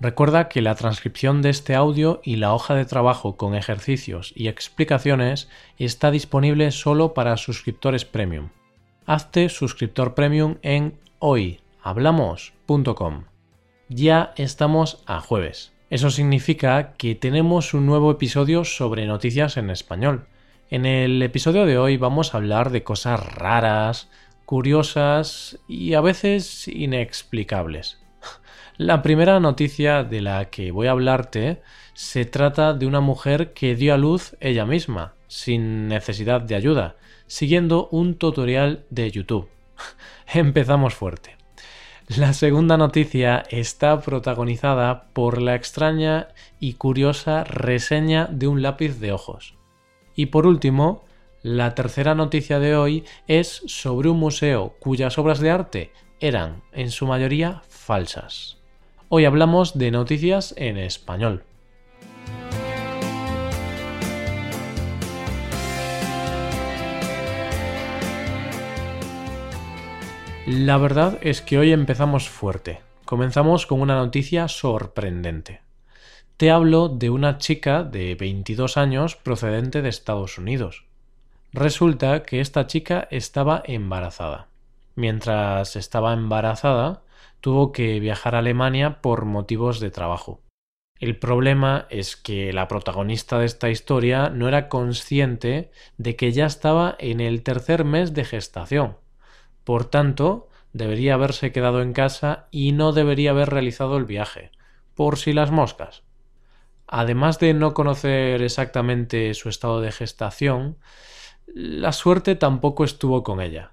Recuerda 0.00 0.48
que 0.48 0.62
la 0.62 0.74
transcripción 0.76 1.42
de 1.42 1.50
este 1.50 1.74
audio 1.74 2.22
y 2.24 2.36
la 2.36 2.54
hoja 2.54 2.74
de 2.74 2.86
trabajo 2.86 3.36
con 3.36 3.54
ejercicios 3.54 4.32
y 4.34 4.48
explicaciones 4.48 5.50
está 5.76 6.10
disponible 6.10 6.70
solo 6.70 7.12
para 7.12 7.36
suscriptores 7.36 8.06
premium. 8.06 8.48
Hazte 9.04 9.50
suscriptor 9.50 10.14
premium 10.14 10.56
en 10.62 10.98
hoyhablamos.com. 11.18 13.24
Ya 13.90 14.32
estamos 14.36 15.02
a 15.04 15.20
jueves. 15.20 15.74
Eso 15.90 16.10
significa 16.10 16.94
que 16.94 17.14
tenemos 17.14 17.74
un 17.74 17.84
nuevo 17.84 18.10
episodio 18.10 18.64
sobre 18.64 19.04
noticias 19.04 19.58
en 19.58 19.68
español. 19.68 20.28
En 20.70 20.86
el 20.86 21.20
episodio 21.20 21.66
de 21.66 21.76
hoy 21.76 21.98
vamos 21.98 22.32
a 22.32 22.38
hablar 22.38 22.70
de 22.70 22.84
cosas 22.84 23.34
raras, 23.34 24.08
curiosas 24.46 25.58
y 25.68 25.92
a 25.92 26.00
veces 26.00 26.68
inexplicables. 26.68 28.00
La 28.76 29.02
primera 29.02 29.40
noticia 29.40 30.04
de 30.04 30.22
la 30.22 30.46
que 30.46 30.70
voy 30.70 30.86
a 30.86 30.92
hablarte 30.92 31.60
se 31.92 32.24
trata 32.24 32.72
de 32.72 32.86
una 32.86 33.00
mujer 33.00 33.52
que 33.52 33.76
dio 33.76 33.92
a 33.92 33.98
luz 33.98 34.36
ella 34.40 34.64
misma, 34.64 35.12
sin 35.28 35.86
necesidad 35.86 36.40
de 36.40 36.54
ayuda, 36.54 36.96
siguiendo 37.26 37.88
un 37.90 38.14
tutorial 38.14 38.84
de 38.88 39.10
YouTube. 39.10 39.48
Empezamos 40.32 40.94
fuerte. 40.94 41.36
La 42.16 42.32
segunda 42.32 42.76
noticia 42.76 43.44
está 43.50 44.00
protagonizada 44.00 45.12
por 45.12 45.40
la 45.40 45.54
extraña 45.54 46.28
y 46.58 46.72
curiosa 46.72 47.44
reseña 47.44 48.26
de 48.32 48.48
un 48.48 48.62
lápiz 48.62 48.98
de 48.98 49.12
ojos. 49.12 49.54
Y 50.16 50.26
por 50.26 50.46
último, 50.46 51.04
la 51.42 51.74
tercera 51.74 52.14
noticia 52.14 52.58
de 52.58 52.74
hoy 52.74 53.04
es 53.28 53.62
sobre 53.66 54.08
un 54.08 54.18
museo 54.18 54.74
cuyas 54.80 55.18
obras 55.18 55.38
de 55.38 55.50
arte 55.50 55.92
eran, 56.18 56.62
en 56.72 56.90
su 56.90 57.06
mayoría, 57.06 57.62
falsas. 57.90 58.56
Hoy 59.08 59.24
hablamos 59.24 59.76
de 59.76 59.90
noticias 59.90 60.54
en 60.56 60.76
español. 60.76 61.42
La 70.46 70.78
verdad 70.78 71.18
es 71.22 71.42
que 71.42 71.58
hoy 71.58 71.72
empezamos 71.72 72.28
fuerte. 72.28 72.80
Comenzamos 73.04 73.66
con 73.66 73.80
una 73.80 73.96
noticia 73.96 74.46
sorprendente. 74.46 75.62
Te 76.36 76.52
hablo 76.52 76.88
de 76.88 77.10
una 77.10 77.38
chica 77.38 77.82
de 77.82 78.14
22 78.14 78.76
años 78.76 79.16
procedente 79.16 79.82
de 79.82 79.88
Estados 79.88 80.38
Unidos. 80.38 80.84
Resulta 81.52 82.22
que 82.22 82.40
esta 82.40 82.68
chica 82.68 83.08
estaba 83.10 83.64
embarazada. 83.66 84.46
Mientras 84.94 85.74
estaba 85.74 86.12
embarazada, 86.12 87.02
tuvo 87.40 87.72
que 87.72 88.00
viajar 88.00 88.34
a 88.34 88.38
Alemania 88.38 89.00
por 89.00 89.24
motivos 89.24 89.80
de 89.80 89.90
trabajo. 89.90 90.40
El 90.98 91.18
problema 91.18 91.86
es 91.88 92.16
que 92.16 92.52
la 92.52 92.68
protagonista 92.68 93.38
de 93.38 93.46
esta 93.46 93.70
historia 93.70 94.28
no 94.28 94.48
era 94.48 94.68
consciente 94.68 95.70
de 95.96 96.16
que 96.16 96.32
ya 96.32 96.46
estaba 96.46 96.94
en 96.98 97.20
el 97.20 97.42
tercer 97.42 97.84
mes 97.84 98.12
de 98.12 98.24
gestación 98.24 98.96
por 99.64 99.84
tanto, 99.84 100.48
debería 100.72 101.14
haberse 101.14 101.52
quedado 101.52 101.82
en 101.82 101.92
casa 101.92 102.48
y 102.50 102.72
no 102.72 102.92
debería 102.92 103.30
haber 103.30 103.50
realizado 103.50 103.96
el 103.96 104.04
viaje, 104.04 104.50
por 104.94 105.18
si 105.18 105.32
las 105.32 105.50
moscas. 105.50 106.02
Además 106.86 107.38
de 107.38 107.54
no 107.54 107.74
conocer 107.74 108.42
exactamente 108.42 109.32
su 109.34 109.48
estado 109.48 109.80
de 109.80 109.92
gestación, 109.92 110.78
la 111.46 111.92
suerte 111.92 112.34
tampoco 112.34 112.84
estuvo 112.84 113.22
con 113.22 113.40
ella, 113.40 113.72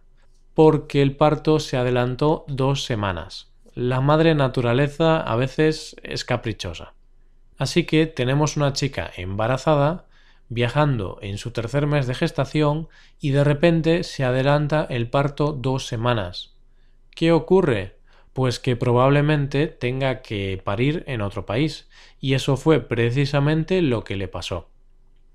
porque 0.57 1.03
el 1.03 1.15
parto 1.15 1.59
se 1.59 1.77
adelantó 1.77 2.43
dos 2.47 2.83
semanas. 2.83 3.53
La 3.75 4.01
madre 4.01 4.33
naturaleza 4.33 5.21
a 5.21 5.35
veces 5.35 5.95
es 6.01 6.25
caprichosa. 6.25 6.95
Así 7.59 7.83
que 7.83 8.07
tenemos 8.07 8.57
una 8.57 8.73
chica 8.73 9.11
embarazada 9.17 10.07
viajando 10.49 11.19
en 11.21 11.37
su 11.37 11.51
tercer 11.51 11.85
mes 11.85 12.07
de 12.07 12.15
gestación 12.15 12.87
y 13.19 13.29
de 13.29 13.43
repente 13.43 14.03
se 14.03 14.23
adelanta 14.23 14.87
el 14.89 15.11
parto 15.11 15.51
dos 15.53 15.85
semanas. 15.85 16.55
¿Qué 17.11 17.31
ocurre? 17.31 17.99
Pues 18.33 18.59
que 18.59 18.75
probablemente 18.75 19.67
tenga 19.67 20.23
que 20.23 20.59
parir 20.63 21.03
en 21.05 21.21
otro 21.21 21.45
país, 21.45 21.87
y 22.19 22.33
eso 22.33 22.57
fue 22.57 22.79
precisamente 22.79 23.83
lo 23.83 24.03
que 24.03 24.15
le 24.15 24.27
pasó. 24.27 24.71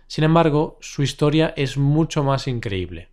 Sin 0.08 0.24
embargo, 0.24 0.78
su 0.80 1.04
historia 1.04 1.54
es 1.56 1.78
mucho 1.78 2.24
más 2.24 2.48
increíble. 2.48 3.11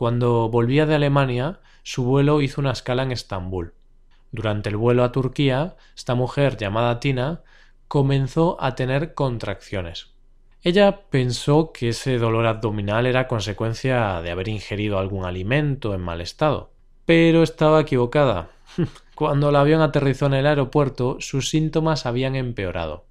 Cuando 0.00 0.48
volvía 0.48 0.86
de 0.86 0.94
Alemania, 0.94 1.60
su 1.82 2.04
vuelo 2.04 2.40
hizo 2.40 2.62
una 2.62 2.70
escala 2.70 3.02
en 3.02 3.12
Estambul. 3.12 3.74
Durante 4.32 4.70
el 4.70 4.78
vuelo 4.78 5.04
a 5.04 5.12
Turquía, 5.12 5.76
esta 5.94 6.14
mujer 6.14 6.56
llamada 6.56 7.00
Tina 7.00 7.42
comenzó 7.86 8.56
a 8.60 8.74
tener 8.74 9.12
contracciones. 9.12 10.14
Ella 10.62 11.02
pensó 11.10 11.70
que 11.74 11.90
ese 11.90 12.16
dolor 12.16 12.46
abdominal 12.46 13.04
era 13.04 13.28
consecuencia 13.28 14.22
de 14.22 14.30
haber 14.30 14.48
ingerido 14.48 14.98
algún 14.98 15.26
alimento 15.26 15.92
en 15.92 16.00
mal 16.00 16.22
estado. 16.22 16.70
Pero 17.04 17.42
estaba 17.42 17.82
equivocada. 17.82 18.48
Cuando 19.14 19.50
el 19.50 19.56
avión 19.56 19.82
aterrizó 19.82 20.24
en 20.24 20.32
el 20.32 20.46
aeropuerto, 20.46 21.18
sus 21.20 21.50
síntomas 21.50 22.06
habían 22.06 22.36
empeorado. 22.36 23.04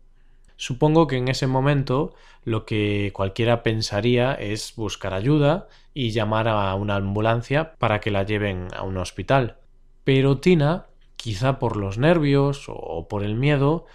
Supongo 0.60 1.08
que 1.08 1.16
en 1.16 1.30
ese 1.30 1.48
momento 1.48 2.14
lo 2.44 2.66
que 2.66 3.12
cualquiera 3.14 3.64
pensaría 3.64 4.34
es 4.34 4.74
buscar 4.76 5.14
ayuda 5.14 5.70
y 5.94 6.12
llamar 6.12 6.50
a 6.50 6.76
una 6.76 6.98
ambulancia 6.98 7.76
para 7.76 8.02
que 8.02 8.12
la 8.12 8.24
lleven 8.24 8.68
a 8.76 8.84
un 8.84 8.98
hospital. 8.98 9.56
Pero 10.04 10.40
Tina, 10.40 10.88
quizá 11.16 11.60
por 11.60 11.78
los 11.78 11.98
nervios 11.98 12.66
o 12.68 13.08
por 13.08 13.24
el 13.24 13.36
miedo, 13.36 13.86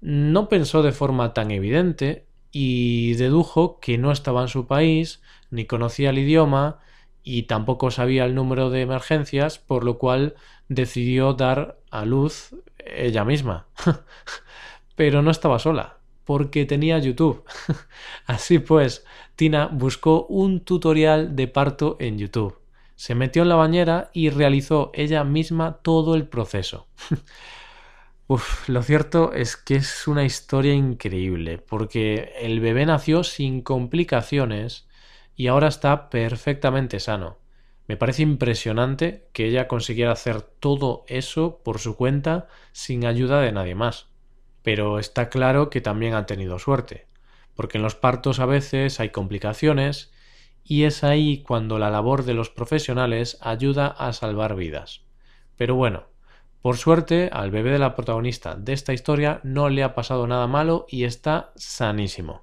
no 0.00 0.48
pensó 0.48 0.82
de 0.82 0.90
forma 0.90 1.34
tan 1.34 1.52
evidente 1.52 2.26
y 2.50 3.14
dedujo 3.14 3.78
que 3.78 3.96
no 3.96 4.10
estaba 4.10 4.42
en 4.42 4.48
su 4.48 4.66
país, 4.66 5.22
ni 5.52 5.66
conocía 5.66 6.10
el 6.10 6.18
idioma 6.18 6.80
y 7.22 7.44
tampoco 7.44 7.92
sabía 7.92 8.24
el 8.24 8.34
número 8.34 8.70
de 8.70 8.82
emergencias, 8.82 9.60
por 9.60 9.84
lo 9.84 9.98
cual 9.98 10.34
decidió 10.68 11.34
dar 11.34 11.78
a 11.92 12.04
luz 12.04 12.56
ella 12.84 13.24
misma. 13.24 13.68
Pero 14.96 15.22
no 15.22 15.30
estaba 15.30 15.60
sola, 15.60 15.97
porque 16.28 16.66
tenía 16.66 16.98
YouTube. 16.98 17.42
Así 18.26 18.58
pues, 18.58 19.02
Tina 19.34 19.70
buscó 19.72 20.26
un 20.26 20.60
tutorial 20.60 21.34
de 21.34 21.48
parto 21.48 21.96
en 22.00 22.18
YouTube. 22.18 22.58
Se 22.96 23.14
metió 23.14 23.40
en 23.40 23.48
la 23.48 23.54
bañera 23.54 24.10
y 24.12 24.28
realizó 24.28 24.90
ella 24.92 25.24
misma 25.24 25.78
todo 25.80 26.14
el 26.14 26.28
proceso. 26.28 26.86
Lo 28.66 28.82
cierto 28.82 29.32
es 29.32 29.56
que 29.56 29.76
es 29.76 30.06
una 30.06 30.26
historia 30.26 30.74
increíble, 30.74 31.56
porque 31.56 32.34
el 32.38 32.60
bebé 32.60 32.84
nació 32.84 33.24
sin 33.24 33.62
complicaciones 33.62 34.86
y 35.34 35.46
ahora 35.46 35.68
está 35.68 36.10
perfectamente 36.10 37.00
sano. 37.00 37.38
Me 37.86 37.96
parece 37.96 38.20
impresionante 38.20 39.30
que 39.32 39.46
ella 39.46 39.66
consiguiera 39.66 40.12
hacer 40.12 40.42
todo 40.42 41.06
eso 41.08 41.62
por 41.64 41.78
su 41.78 41.96
cuenta 41.96 42.48
sin 42.72 43.06
ayuda 43.06 43.40
de 43.40 43.52
nadie 43.52 43.74
más. 43.74 44.07
Pero 44.68 44.98
está 44.98 45.30
claro 45.30 45.70
que 45.70 45.80
también 45.80 46.12
ha 46.12 46.26
tenido 46.26 46.58
suerte, 46.58 47.06
porque 47.54 47.78
en 47.78 47.82
los 47.82 47.94
partos 47.94 48.38
a 48.38 48.44
veces 48.44 49.00
hay 49.00 49.08
complicaciones 49.08 50.12
y 50.62 50.84
es 50.84 51.04
ahí 51.04 51.42
cuando 51.42 51.78
la 51.78 51.88
labor 51.88 52.26
de 52.26 52.34
los 52.34 52.50
profesionales 52.50 53.38
ayuda 53.40 53.86
a 53.86 54.12
salvar 54.12 54.56
vidas. 54.56 55.06
Pero 55.56 55.74
bueno, 55.74 56.08
por 56.60 56.76
suerte, 56.76 57.30
al 57.32 57.50
bebé 57.50 57.70
de 57.70 57.78
la 57.78 57.94
protagonista 57.94 58.56
de 58.56 58.74
esta 58.74 58.92
historia 58.92 59.40
no 59.42 59.70
le 59.70 59.82
ha 59.82 59.94
pasado 59.94 60.26
nada 60.26 60.46
malo 60.46 60.84
y 60.86 61.04
está 61.04 61.50
sanísimo. 61.56 62.42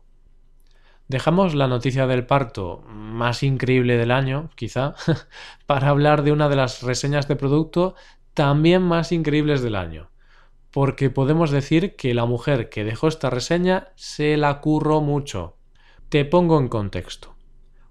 Dejamos 1.07 1.53
la 1.53 1.67
noticia 1.67 2.07
del 2.07 2.25
parto 2.25 2.81
más 2.87 3.43
increíble 3.43 3.97
del 3.97 4.09
año, 4.09 4.49
quizá, 4.55 4.95
para 5.67 5.89
hablar 5.89 6.23
de 6.23 6.31
una 6.31 6.49
de 6.49 6.55
las 6.55 6.81
reseñas 6.81 7.27
de 7.27 7.35
producto 7.35 7.93
también 8.33 8.81
más 8.81 9.11
increíbles 9.11 9.61
del 9.61 9.75
año. 9.75 10.09
Porque 10.75 11.09
podemos 11.09 11.51
decir 11.51 11.95
que 11.95 12.13
la 12.13 12.25
mujer 12.25 12.67
que 12.67 12.83
dejó 12.83 13.07
esta 13.07 13.29
reseña 13.29 13.93
se 13.95 14.35
la 14.35 14.59
curró 14.59 14.99
mucho. 14.99 15.55
Te 16.09 16.25
pongo 16.25 16.59
en 16.59 16.67
contexto. 16.67 17.33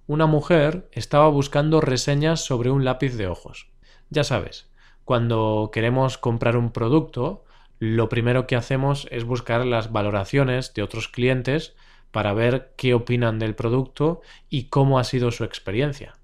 Una 0.06 0.26
mujer 0.26 0.86
estaba 0.92 1.28
buscando 1.28 1.80
reseñas 1.80 2.44
sobre 2.44 2.70
un 2.70 2.84
lápiz 2.84 3.16
de 3.16 3.26
ojos. 3.26 3.70
Ya 4.10 4.22
sabes, 4.22 4.70
cuando 5.06 5.70
queremos 5.72 6.18
comprar 6.18 6.58
un 6.58 6.72
producto, 6.72 7.46
lo 7.78 8.10
primero 8.10 8.46
que 8.46 8.54
hacemos 8.54 9.08
es 9.10 9.24
buscar 9.24 9.64
las 9.64 9.90
valoraciones 9.90 10.74
de 10.74 10.82
otros 10.82 11.08
clientes 11.08 11.74
para 12.10 12.34
ver 12.34 12.74
qué 12.76 12.92
opinan 12.92 13.38
del 13.38 13.54
producto 13.54 14.20
y 14.50 14.64
cómo 14.64 14.98
ha 14.98 15.04
sido 15.04 15.30
su 15.30 15.44
experiencia. 15.44 16.18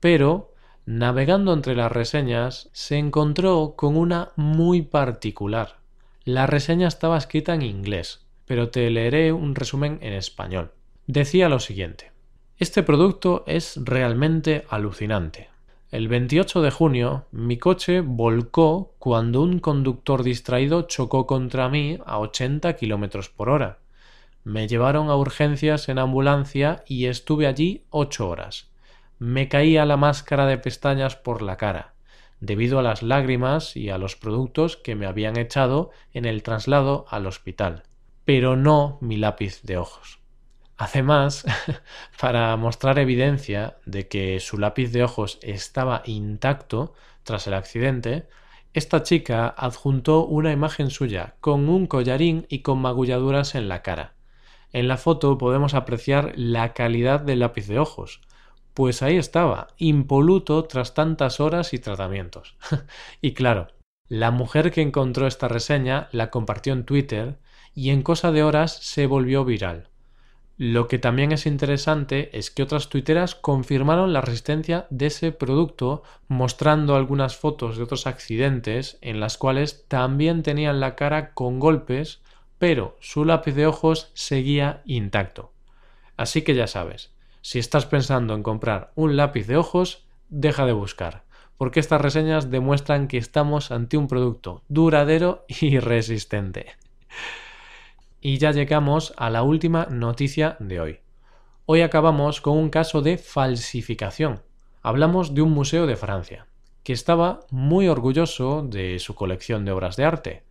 Pero, 0.00 0.54
navegando 0.86 1.52
entre 1.52 1.76
las 1.76 1.92
reseñas, 1.92 2.68
se 2.72 2.98
encontró 2.98 3.74
con 3.76 3.96
una 3.96 4.32
muy 4.34 4.82
particular. 4.82 5.79
La 6.24 6.46
reseña 6.46 6.86
estaba 6.86 7.16
escrita 7.16 7.54
en 7.54 7.62
inglés, 7.62 8.26
pero 8.44 8.68
te 8.68 8.90
leeré 8.90 9.32
un 9.32 9.54
resumen 9.54 9.98
en 10.02 10.12
español. 10.12 10.72
Decía 11.06 11.48
lo 11.48 11.60
siguiente. 11.60 12.12
Este 12.58 12.82
producto 12.82 13.42
es 13.46 13.78
realmente 13.82 14.66
alucinante. 14.68 15.48
El 15.90 16.08
28 16.08 16.60
de 16.60 16.70
junio 16.70 17.24
mi 17.32 17.56
coche 17.56 18.02
volcó 18.02 18.94
cuando 18.98 19.40
un 19.40 19.60
conductor 19.60 20.22
distraído 20.22 20.82
chocó 20.82 21.26
contra 21.26 21.70
mí 21.70 21.98
a 22.04 22.18
80 22.18 22.76
km 22.76 23.30
por 23.30 23.48
hora. 23.48 23.78
Me 24.44 24.68
llevaron 24.68 25.08
a 25.08 25.16
urgencias 25.16 25.88
en 25.88 25.98
ambulancia 25.98 26.84
y 26.86 27.06
estuve 27.06 27.46
allí 27.46 27.84
ocho 27.88 28.28
horas. 28.28 28.70
Me 29.18 29.48
caía 29.48 29.86
la 29.86 29.96
máscara 29.96 30.44
de 30.44 30.58
pestañas 30.58 31.16
por 31.16 31.40
la 31.40 31.56
cara, 31.56 31.94
debido 32.40 32.78
a 32.78 32.82
las 32.82 33.02
lágrimas 33.02 33.76
y 33.76 33.90
a 33.90 33.98
los 33.98 34.16
productos 34.16 34.76
que 34.76 34.96
me 34.96 35.06
habían 35.06 35.36
echado 35.36 35.90
en 36.12 36.24
el 36.24 36.42
traslado 36.42 37.06
al 37.10 37.26
hospital, 37.26 37.84
pero 38.24 38.56
no 38.56 38.98
mi 39.00 39.16
lápiz 39.16 39.62
de 39.62 39.76
ojos. 39.76 40.20
Además, 40.76 41.44
para 42.20 42.56
mostrar 42.56 42.98
evidencia 42.98 43.76
de 43.84 44.08
que 44.08 44.40
su 44.40 44.56
lápiz 44.56 44.92
de 44.92 45.04
ojos 45.04 45.38
estaba 45.42 46.02
intacto 46.06 46.94
tras 47.22 47.46
el 47.46 47.54
accidente, 47.54 48.28
esta 48.72 49.02
chica 49.02 49.48
adjuntó 49.48 50.24
una 50.24 50.52
imagen 50.52 50.90
suya 50.90 51.34
con 51.40 51.68
un 51.68 51.86
collarín 51.86 52.46
y 52.48 52.60
con 52.60 52.78
magulladuras 52.78 53.54
en 53.54 53.68
la 53.68 53.82
cara. 53.82 54.14
En 54.72 54.88
la 54.88 54.96
foto 54.96 55.36
podemos 55.36 55.74
apreciar 55.74 56.32
la 56.36 56.72
calidad 56.72 57.20
del 57.20 57.40
lápiz 57.40 57.66
de 57.66 57.78
ojos, 57.80 58.20
pues 58.74 59.02
ahí 59.02 59.16
estaba, 59.16 59.68
impoluto 59.78 60.64
tras 60.64 60.94
tantas 60.94 61.40
horas 61.40 61.72
y 61.74 61.78
tratamientos. 61.78 62.56
y 63.20 63.34
claro, 63.34 63.68
la 64.08 64.30
mujer 64.30 64.70
que 64.70 64.82
encontró 64.82 65.26
esta 65.26 65.48
reseña 65.48 66.08
la 66.12 66.30
compartió 66.30 66.72
en 66.72 66.84
Twitter 66.84 67.38
y 67.74 67.90
en 67.90 68.02
cosa 68.02 68.32
de 68.32 68.42
horas 68.42 68.72
se 68.82 69.06
volvió 69.06 69.44
viral. 69.44 69.88
Lo 70.62 70.88
que 70.88 70.98
también 70.98 71.32
es 71.32 71.46
interesante 71.46 72.36
es 72.36 72.50
que 72.50 72.62
otras 72.62 72.90
tuiteras 72.90 73.34
confirmaron 73.34 74.12
la 74.12 74.20
resistencia 74.20 74.86
de 74.90 75.06
ese 75.06 75.32
producto 75.32 76.02
mostrando 76.28 76.96
algunas 76.96 77.36
fotos 77.36 77.78
de 77.78 77.84
otros 77.84 78.06
accidentes 78.06 78.98
en 79.00 79.20
las 79.20 79.38
cuales 79.38 79.86
también 79.88 80.42
tenían 80.42 80.78
la 80.78 80.96
cara 80.96 81.32
con 81.32 81.60
golpes, 81.60 82.20
pero 82.58 82.98
su 83.00 83.24
lápiz 83.24 83.54
de 83.54 83.66
ojos 83.66 84.10
seguía 84.12 84.82
intacto. 84.84 85.54
Así 86.18 86.42
que 86.42 86.54
ya 86.54 86.66
sabes, 86.66 87.10
si 87.42 87.58
estás 87.58 87.86
pensando 87.86 88.34
en 88.34 88.42
comprar 88.42 88.92
un 88.94 89.16
lápiz 89.16 89.46
de 89.46 89.56
ojos, 89.56 90.06
deja 90.28 90.66
de 90.66 90.72
buscar, 90.72 91.24
porque 91.56 91.80
estas 91.80 92.00
reseñas 92.00 92.50
demuestran 92.50 93.08
que 93.08 93.18
estamos 93.18 93.70
ante 93.70 93.96
un 93.96 94.08
producto 94.08 94.62
duradero 94.68 95.44
y 95.48 95.78
resistente. 95.78 96.76
Y 98.20 98.38
ya 98.38 98.52
llegamos 98.52 99.14
a 99.16 99.30
la 99.30 99.42
última 99.42 99.86
noticia 99.86 100.56
de 100.60 100.80
hoy. 100.80 101.00
Hoy 101.66 101.82
acabamos 101.82 102.40
con 102.40 102.58
un 102.58 102.68
caso 102.68 103.00
de 103.00 103.16
falsificación. 103.16 104.42
Hablamos 104.82 105.34
de 105.34 105.42
un 105.42 105.52
museo 105.52 105.86
de 105.86 105.96
Francia, 105.96 106.46
que 106.82 106.92
estaba 106.92 107.40
muy 107.50 107.88
orgulloso 107.88 108.62
de 108.62 108.98
su 108.98 109.14
colección 109.14 109.64
de 109.64 109.72
obras 109.72 109.96
de 109.96 110.04
arte, 110.04 110.42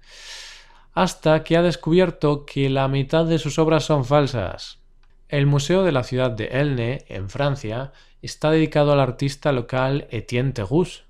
hasta 0.94 1.44
que 1.44 1.58
ha 1.58 1.62
descubierto 1.62 2.46
que 2.46 2.70
la 2.70 2.88
mitad 2.88 3.26
de 3.26 3.40
sus 3.40 3.60
obras 3.60 3.84
son 3.84 4.06
falsas. 4.06 4.79
El 5.30 5.46
museo 5.46 5.84
de 5.84 5.92
la 5.92 6.04
ciudad 6.04 6.32
de 6.32 6.46
Elne, 6.46 7.06
en 7.08 7.30
Francia, 7.30 7.92
está 8.24 8.50
dedicado 8.50 8.94
al 8.94 9.00
artista 9.00 9.52
local 9.52 10.08
Etienne 10.10 10.54
Tegus. 10.54 11.04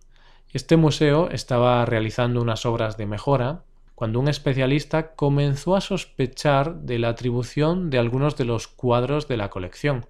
Este 0.51 0.75
museo 0.75 1.29
estaba 1.29 1.85
realizando 1.85 2.41
unas 2.41 2.65
obras 2.65 2.97
de 2.97 3.05
mejora 3.05 3.63
cuando 3.95 4.19
un 4.19 4.27
especialista 4.27 5.15
comenzó 5.15 5.77
a 5.77 5.81
sospechar 5.81 6.81
de 6.81 6.99
la 6.99 7.07
atribución 7.07 7.89
de 7.89 7.97
algunos 7.97 8.35
de 8.35 8.43
los 8.43 8.67
cuadros 8.67 9.29
de 9.29 9.37
la 9.37 9.49
colección. 9.49 10.05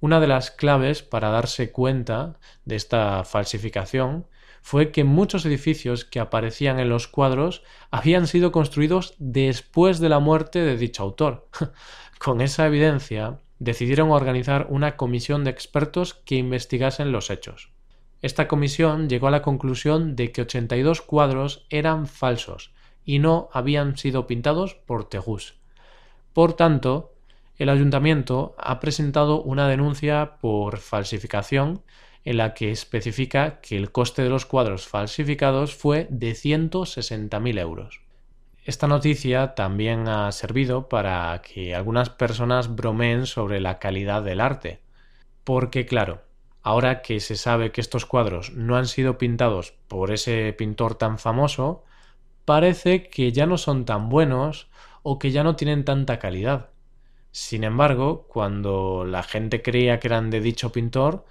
Una 0.00 0.20
de 0.20 0.26
las 0.26 0.50
claves 0.50 1.02
para 1.02 1.28
darse 1.28 1.70
cuenta 1.70 2.38
de 2.64 2.76
esta 2.76 3.24
falsificación 3.24 4.24
fue 4.64 4.92
que 4.92 5.04
muchos 5.04 5.44
edificios 5.44 6.06
que 6.06 6.20
aparecían 6.20 6.80
en 6.80 6.88
los 6.88 7.06
cuadros 7.06 7.62
habían 7.90 8.26
sido 8.26 8.50
construidos 8.50 9.14
después 9.18 9.98
de 9.98 10.08
la 10.08 10.20
muerte 10.20 10.60
de 10.60 10.78
dicho 10.78 11.02
autor. 11.02 11.50
Con 12.18 12.40
esa 12.40 12.66
evidencia, 12.66 13.40
decidieron 13.58 14.10
organizar 14.10 14.66
una 14.70 14.96
comisión 14.96 15.44
de 15.44 15.50
expertos 15.50 16.14
que 16.14 16.36
investigasen 16.36 17.12
los 17.12 17.28
hechos. 17.28 17.72
Esta 18.22 18.48
comisión 18.48 19.10
llegó 19.10 19.26
a 19.26 19.32
la 19.32 19.42
conclusión 19.42 20.16
de 20.16 20.32
que 20.32 20.40
82 20.40 21.02
cuadros 21.02 21.66
eran 21.68 22.06
falsos 22.06 22.72
y 23.04 23.18
no 23.18 23.50
habían 23.52 23.98
sido 23.98 24.26
pintados 24.26 24.76
por 24.76 25.10
Tegus. 25.10 25.58
Por 26.32 26.54
tanto, 26.54 27.12
el 27.58 27.68
ayuntamiento 27.68 28.54
ha 28.56 28.80
presentado 28.80 29.42
una 29.42 29.68
denuncia 29.68 30.38
por 30.40 30.78
falsificación 30.78 31.82
en 32.24 32.38
la 32.38 32.54
que 32.54 32.70
especifica 32.70 33.60
que 33.60 33.76
el 33.76 33.92
coste 33.92 34.22
de 34.22 34.30
los 34.30 34.46
cuadros 34.46 34.88
falsificados 34.88 35.74
fue 35.74 36.06
de 36.10 36.32
160.000 36.32 37.58
euros. 37.58 38.00
Esta 38.64 38.86
noticia 38.86 39.54
también 39.54 40.08
ha 40.08 40.32
servido 40.32 40.88
para 40.88 41.42
que 41.42 41.74
algunas 41.74 42.08
personas 42.08 42.74
bromeen 42.74 43.26
sobre 43.26 43.60
la 43.60 43.78
calidad 43.78 44.22
del 44.22 44.40
arte. 44.40 44.80
Porque 45.44 45.84
claro, 45.84 46.22
ahora 46.62 47.02
que 47.02 47.20
se 47.20 47.36
sabe 47.36 47.72
que 47.72 47.82
estos 47.82 48.06
cuadros 48.06 48.52
no 48.54 48.76
han 48.76 48.86
sido 48.86 49.18
pintados 49.18 49.74
por 49.86 50.10
ese 50.10 50.54
pintor 50.54 50.94
tan 50.94 51.18
famoso, 51.18 51.84
parece 52.46 53.10
que 53.10 53.32
ya 53.32 53.44
no 53.44 53.58
son 53.58 53.84
tan 53.84 54.08
buenos 54.08 54.68
o 55.02 55.18
que 55.18 55.30
ya 55.30 55.44
no 55.44 55.56
tienen 55.56 55.84
tanta 55.84 56.18
calidad. 56.18 56.70
Sin 57.32 57.64
embargo, 57.64 58.26
cuando 58.28 59.04
la 59.04 59.22
gente 59.22 59.60
creía 59.60 60.00
que 60.00 60.08
eran 60.08 60.30
de 60.30 60.40
dicho 60.40 60.72
pintor, 60.72 61.26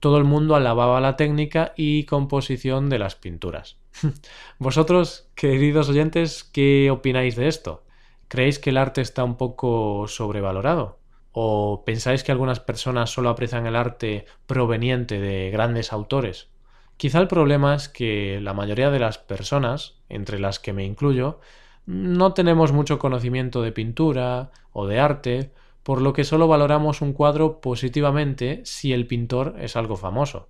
todo 0.00 0.18
el 0.18 0.24
mundo 0.24 0.54
alababa 0.54 1.00
la 1.00 1.16
técnica 1.16 1.72
y 1.76 2.04
composición 2.04 2.88
de 2.88 2.98
las 2.98 3.16
pinturas. 3.16 3.78
Vosotros, 4.58 5.28
queridos 5.34 5.88
oyentes, 5.88 6.44
¿qué 6.44 6.90
opináis 6.90 7.36
de 7.36 7.48
esto? 7.48 7.84
¿Creéis 8.28 8.58
que 8.58 8.70
el 8.70 8.76
arte 8.76 9.00
está 9.00 9.24
un 9.24 9.36
poco 9.36 10.06
sobrevalorado? 10.06 10.98
¿O 11.32 11.84
pensáis 11.84 12.24
que 12.24 12.32
algunas 12.32 12.60
personas 12.60 13.10
solo 13.10 13.28
aprecian 13.30 13.66
el 13.66 13.76
arte 13.76 14.26
proveniente 14.46 15.20
de 15.20 15.50
grandes 15.50 15.92
autores? 15.92 16.48
Quizá 16.96 17.20
el 17.20 17.28
problema 17.28 17.74
es 17.74 17.88
que 17.88 18.40
la 18.42 18.54
mayoría 18.54 18.90
de 18.90 18.98
las 18.98 19.18
personas, 19.18 20.00
entre 20.08 20.40
las 20.40 20.58
que 20.58 20.72
me 20.72 20.84
incluyo, 20.84 21.40
no 21.86 22.34
tenemos 22.34 22.72
mucho 22.72 22.98
conocimiento 22.98 23.62
de 23.62 23.72
pintura 23.72 24.50
o 24.72 24.86
de 24.86 25.00
arte, 25.00 25.52
por 25.82 26.02
lo 26.02 26.12
que 26.12 26.24
solo 26.24 26.48
valoramos 26.48 27.00
un 27.00 27.12
cuadro 27.12 27.60
positivamente 27.60 28.60
si 28.64 28.92
el 28.92 29.06
pintor 29.06 29.56
es 29.58 29.76
algo 29.76 29.96
famoso. 29.96 30.48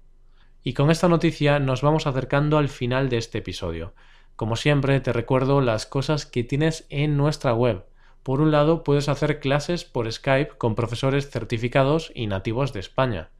Y 0.62 0.72
con 0.72 0.90
esta 0.90 1.08
noticia 1.08 1.58
nos 1.58 1.82
vamos 1.82 2.06
acercando 2.06 2.58
al 2.58 2.68
final 2.68 3.08
de 3.08 3.18
este 3.18 3.38
episodio. 3.38 3.94
Como 4.36 4.56
siempre, 4.56 5.00
te 5.00 5.12
recuerdo 5.12 5.60
las 5.60 5.86
cosas 5.86 6.26
que 6.26 6.44
tienes 6.44 6.86
en 6.90 7.16
nuestra 7.16 7.54
web. 7.54 7.84
Por 8.22 8.40
un 8.40 8.50
lado, 8.50 8.84
puedes 8.84 9.08
hacer 9.08 9.40
clases 9.40 9.84
por 9.84 10.10
Skype 10.10 10.58
con 10.58 10.74
profesores 10.74 11.30
certificados 11.30 12.12
y 12.14 12.26
nativos 12.26 12.72
de 12.72 12.80
España 12.80 13.30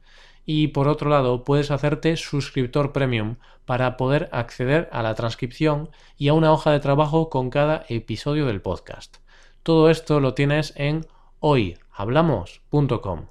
y 0.51 0.69
por 0.69 0.87
otro 0.87 1.11
lado 1.11 1.43
puedes 1.43 1.69
hacerte 1.69 2.17
suscriptor 2.17 2.91
premium 2.91 3.35
para 3.65 3.97
poder 3.97 4.29
acceder 4.31 4.89
a 4.91 5.03
la 5.03 5.13
transcripción 5.13 5.91
y 6.17 6.29
a 6.29 6.33
una 6.33 6.51
hoja 6.51 6.71
de 6.71 6.79
trabajo 6.79 7.29
con 7.29 7.51
cada 7.51 7.85
episodio 7.87 8.47
del 8.47 8.59
podcast. 8.59 9.17
Todo 9.61 9.91
esto 9.91 10.19
lo 10.19 10.33
tienes 10.33 10.73
en 10.75 11.05
hoyhablamos.com. 11.39 13.25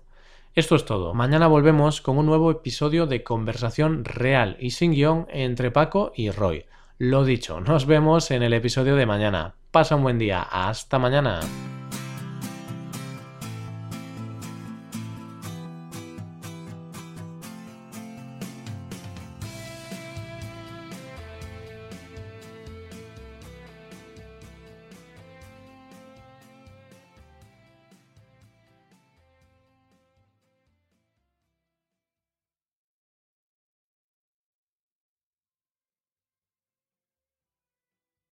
Esto 0.54 0.74
es 0.74 0.84
todo. 0.84 1.14
Mañana 1.14 1.46
volvemos 1.46 2.00
con 2.00 2.18
un 2.18 2.26
nuevo 2.26 2.50
episodio 2.50 3.06
de 3.06 3.22
conversación 3.22 4.04
real 4.04 4.56
y 4.58 4.70
sin 4.70 4.92
guion 4.92 5.26
entre 5.30 5.70
Paco 5.70 6.12
y 6.16 6.30
Roy. 6.30 6.64
Lo 6.98 7.24
dicho, 7.24 7.60
nos 7.60 7.86
vemos 7.86 8.32
en 8.32 8.42
el 8.42 8.52
episodio 8.52 8.96
de 8.96 9.06
mañana. 9.06 9.54
Pasa 9.70 9.94
un 9.94 10.02
buen 10.02 10.18
día. 10.18 10.42
Hasta 10.42 10.98
mañana. 10.98 11.40